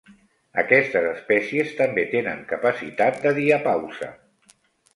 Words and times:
Aquestes 0.61 1.05
espècies 1.09 1.75
també 1.83 2.07
tenen 2.15 2.43
capacitat 2.55 3.23
de 3.27 3.37
diapausa. 3.39 4.13